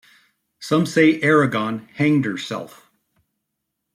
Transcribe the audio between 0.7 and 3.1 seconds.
say Erigone hanged herself.